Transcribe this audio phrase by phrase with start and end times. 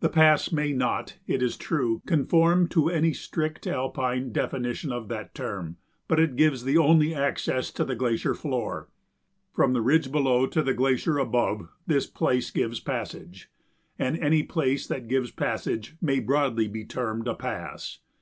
[0.00, 5.34] The "pass" may not, it is true, conform to any strict Alpine definition of that
[5.34, 5.76] term,
[6.08, 8.88] but it gives the only access to the glacier floor.
[9.52, 13.50] From the ridge below to the glacier above this place gives passage;
[13.98, 17.98] and any place that gives passage may broadly be termed a pass.